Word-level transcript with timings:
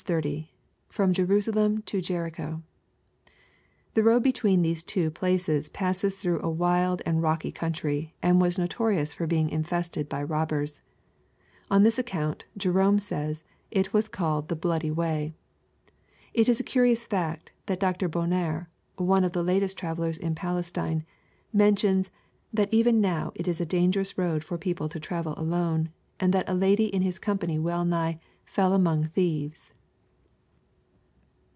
—[From 0.91 1.13
Jerusdiem 1.13 1.85
to 1.85 1.99
Jericho^l 1.99 2.63
The 3.93 4.01
road 4.01 4.23
between 4.23 4.63
these 4.63 4.81
two 4.81 5.11
places 5.11 5.69
passed 5.69 6.17
through 6.17 6.41
a 6.41 6.49
wild 6.49 7.03
and 7.05 7.21
rocky 7.21 7.51
country, 7.51 8.15
and 8.19 8.41
was 8.41 8.57
noto 8.57 8.85
rious 8.85 9.13
for 9.13 9.27
being 9.27 9.51
mfegted 9.51 10.09
by 10.09 10.23
robbers. 10.23 10.81
On 11.69 11.83
this 11.83 11.99
accountj 11.99 12.45
Jerome 12.57 12.97
saya^ 12.97 13.43
it 13.69 13.93
was 13.93 14.09
called 14.09 14.47
'* 14.47 14.47
the 14.49 14.55
bloody 14.55 14.89
way." 14.89 15.35
It 16.33 16.49
is 16.49 16.59
a 16.59 16.63
curious 16.63 17.07
fact^ 17.07 17.49
that 17.67 17.79
Dr. 17.79 18.07
Bonar, 18.09 18.69
one 18.95 19.23
of 19.23 19.33
the 19.33 19.43
latest 19.43 19.77
travellers 19.77 20.17
in 20.17 20.33
Palestine, 20.33 21.05
mentions, 21.53 22.09
that 22.51 22.73
even 22.73 22.99
now 23.01 23.31
it 23.35 23.47
is 23.47 23.61
a 23.61 23.67
dangerous 23.67 24.17
road 24.17 24.43
for 24.43 24.57
people 24.57 24.89
to 24.89 24.99
travel 24.99 25.35
alone, 25.37 25.89
and 26.19 26.33
tliat 26.33 26.45
a 26.47 26.51
I 26.51 26.55
lady 26.55 26.85
in 26.85 27.03
his 27.03 27.19
company 27.19 27.59
well 27.59 27.85
nigh" 27.85 28.19
fell 28.45 28.73
among 28.73 29.05
thieves." 29.09 29.73